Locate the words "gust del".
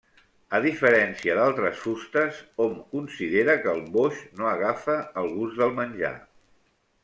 5.39-5.81